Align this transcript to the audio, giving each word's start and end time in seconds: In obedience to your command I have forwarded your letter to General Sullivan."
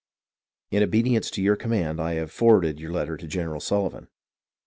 In 0.71 0.81
obedience 0.81 1.29
to 1.29 1.43
your 1.43 1.55
command 1.55 2.01
I 2.01 2.13
have 2.13 2.31
forwarded 2.31 2.79
your 2.79 2.91
letter 2.91 3.17
to 3.17 3.27
General 3.27 3.59
Sullivan." 3.59 4.07